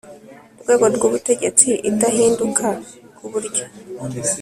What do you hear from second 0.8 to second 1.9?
rw ubutegetsi